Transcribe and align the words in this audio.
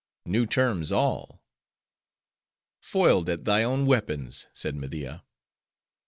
"New 0.25 0.47
terms 0.47 0.91
all!" 0.91 1.43
"Foiled 2.81 3.29
at 3.29 3.45
thy 3.45 3.61
own 3.61 3.85
weapons," 3.85 4.47
said 4.51 4.75
Media. 4.75 5.23